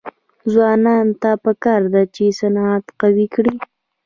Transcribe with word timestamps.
ځوانانو 0.51 1.13
ته 1.21 1.31
پکار 1.43 1.81
ده 1.93 2.03
چې، 2.15 2.25
صنعت 2.39 2.85
قوي 3.01 3.27
کړي. 3.35 3.55